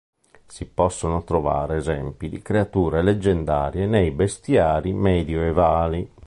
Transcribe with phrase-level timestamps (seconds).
[0.47, 6.11] Si possono trovare esempi di creature leggendarie nei bestiari medioevali.